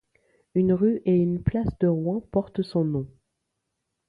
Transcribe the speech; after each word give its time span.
Une 0.55 0.73
rue 0.73 1.03
et 1.05 1.13
une 1.13 1.43
place 1.43 1.77
de 1.77 1.85
Rouen 1.85 2.21
portent 2.31 2.63
son 2.63 2.83
nom. 2.83 3.07